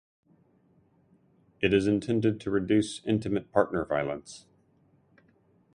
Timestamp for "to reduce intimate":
2.41-3.51